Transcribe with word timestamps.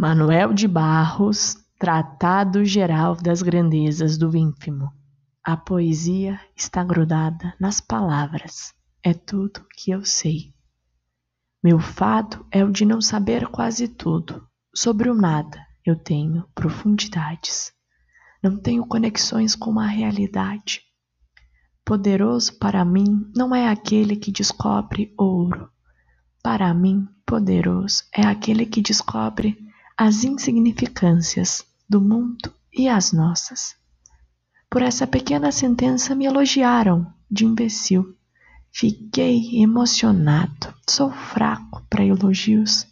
Manuel 0.00 0.54
de 0.54 0.68
Barros, 0.68 1.56
Tratado 1.76 2.64
Geral 2.64 3.16
das 3.16 3.42
Grandezas 3.42 4.16
do 4.16 4.36
ínfimo. 4.36 4.92
A 5.42 5.56
poesia 5.56 6.40
está 6.54 6.84
grudada 6.84 7.52
nas 7.58 7.80
palavras, 7.80 8.72
é 9.02 9.12
tudo 9.12 9.66
que 9.74 9.90
eu 9.90 10.04
sei. 10.04 10.54
Meu 11.60 11.80
fado 11.80 12.46
é 12.52 12.64
o 12.64 12.70
de 12.70 12.84
não 12.84 13.00
saber 13.00 13.48
quase 13.48 13.88
tudo. 13.88 14.46
Sobre 14.72 15.10
o 15.10 15.14
nada 15.14 15.66
eu 15.84 15.96
tenho 15.96 16.48
profundidades. 16.54 17.72
Não 18.40 18.56
tenho 18.56 18.86
conexões 18.86 19.56
com 19.56 19.80
a 19.80 19.86
realidade. 19.88 20.82
Poderoso 21.84 22.56
para 22.60 22.84
mim 22.84 23.28
não 23.34 23.52
é 23.52 23.68
aquele 23.68 24.14
que 24.14 24.30
descobre 24.30 25.12
ouro. 25.18 25.68
Para 26.40 26.72
mim, 26.72 27.04
poderoso 27.26 28.04
é 28.14 28.24
aquele 28.24 28.64
que 28.64 28.80
descobre 28.80 29.66
as 30.00 30.22
insignificâncias 30.22 31.66
do 31.90 32.00
mundo 32.00 32.54
e 32.72 32.88
as 32.88 33.10
nossas. 33.10 33.74
Por 34.70 34.80
essa 34.80 35.08
pequena 35.08 35.50
sentença 35.50 36.14
me 36.14 36.24
elogiaram 36.24 37.12
de 37.28 37.44
imbecil. 37.44 38.14
Fiquei 38.70 39.60
emocionado. 39.60 40.72
Sou 40.88 41.10
fraco 41.10 41.82
para 41.90 42.04
elogios. 42.04 42.86